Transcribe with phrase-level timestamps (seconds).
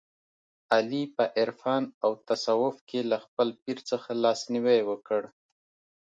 [0.75, 5.21] علي په عرفان او تصوف کې له خپل پیر څخه لاس نیوی وکړ.